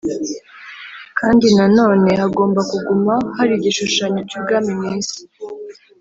kandi 1.19 1.45
nanone 1.57 2.09
hagomba 2.21 2.59
kuguma 2.71 3.13
hari 3.37 3.51
igishushanyo 3.55 4.19
cy'ubwami 4.29 4.71
mw'isi. 4.77 5.19